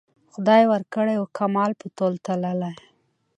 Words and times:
خدای 0.33 0.63
ورکړی 0.71 1.15
وو 1.17 1.31
کمال 1.37 1.71
په 1.79 1.87
تول 1.97 2.13
تللی 2.25 2.73